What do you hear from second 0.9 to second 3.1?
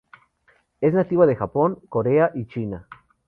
nativa de Japón, Corea y China.